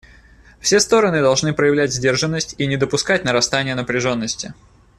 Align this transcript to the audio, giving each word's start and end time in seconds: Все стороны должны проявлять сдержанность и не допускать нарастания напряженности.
Все 0.59 0.79
стороны 0.79 1.21
должны 1.21 1.53
проявлять 1.53 1.93
сдержанность 1.93 2.55
и 2.57 2.65
не 2.65 2.75
допускать 2.75 3.23
нарастания 3.23 3.75
напряженности. 3.75 4.55